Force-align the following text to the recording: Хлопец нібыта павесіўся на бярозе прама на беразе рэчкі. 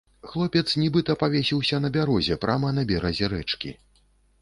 Хлопец 0.29 0.63
нібыта 0.83 1.15
павесіўся 1.25 1.81
на 1.85 1.93
бярозе 1.99 2.41
прама 2.47 2.75
на 2.81 2.89
беразе 2.93 3.33
рэчкі. 3.39 3.79